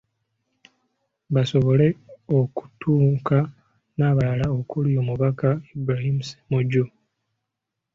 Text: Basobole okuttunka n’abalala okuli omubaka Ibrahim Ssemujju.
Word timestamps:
Basobole 1.33 1.87
okuttunka 2.39 3.37
n’abalala 3.97 4.45
okuli 4.59 4.91
omubaka 5.01 5.49
Ibrahim 5.75 6.17
Ssemujju. 6.23 6.83